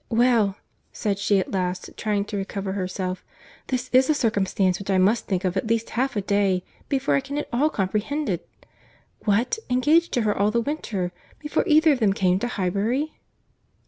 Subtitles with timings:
[0.09, 0.55] "Well,"
[0.91, 3.23] said she at last, trying to recover herself;
[3.67, 7.13] "this is a circumstance which I must think of at least half a day, before
[7.13, 8.49] I can at all comprehend it.
[9.25, 13.19] What!—engaged to her all the winter—before either of them came to Highbury?"